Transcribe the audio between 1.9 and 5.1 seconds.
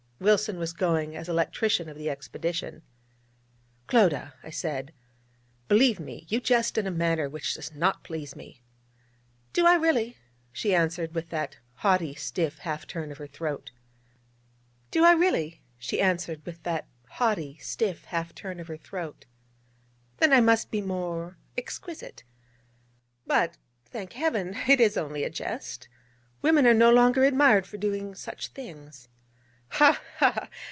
the expedition.) 'Clodagh.' I said,